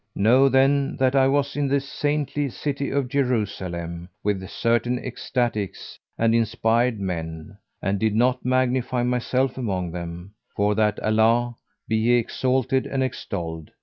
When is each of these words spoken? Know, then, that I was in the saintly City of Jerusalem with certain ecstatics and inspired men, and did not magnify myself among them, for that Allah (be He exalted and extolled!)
Know, 0.15 0.49
then, 0.49 0.95
that 0.97 1.15
I 1.15 1.27
was 1.27 1.55
in 1.55 1.67
the 1.67 1.79
saintly 1.79 2.49
City 2.49 2.89
of 2.89 3.07
Jerusalem 3.07 4.09
with 4.23 4.41
certain 4.49 4.97
ecstatics 4.97 5.99
and 6.17 6.33
inspired 6.33 6.99
men, 6.99 7.59
and 7.83 7.99
did 7.99 8.15
not 8.15 8.43
magnify 8.43 9.03
myself 9.03 9.59
among 9.59 9.91
them, 9.91 10.33
for 10.55 10.73
that 10.73 10.99
Allah 11.01 11.55
(be 11.87 12.01
He 12.05 12.13
exalted 12.13 12.87
and 12.87 13.03
extolled!) 13.03 13.69